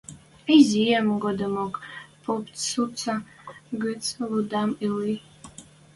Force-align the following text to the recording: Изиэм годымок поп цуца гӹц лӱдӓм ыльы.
Изиэм 0.57 1.07
годымок 1.23 1.73
поп 2.23 2.45
цуца 2.63 3.15
гӹц 3.83 4.03
лӱдӓм 4.29 4.71
ыльы. 4.87 5.15